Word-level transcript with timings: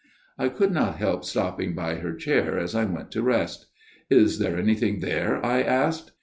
"I 0.45 0.49
could 0.49 0.71
not 0.71 0.95
help 0.95 1.23
stopping 1.23 1.75
by 1.75 1.93
her 1.97 2.15
chair 2.15 2.57
as 2.57 2.73
I 2.73 2.85
went 2.85 3.11
to 3.11 3.21
rest. 3.21 3.67
"'Is 4.09 4.39
there 4.39 4.57
anything 4.57 4.99
there?' 4.99 5.39
I 5.45 5.61
asked. 5.61 6.13